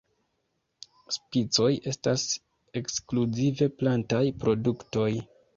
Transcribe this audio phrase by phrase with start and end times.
[1.17, 2.25] Spicoj estas
[2.83, 5.09] ekskluzive plantaj produktoj.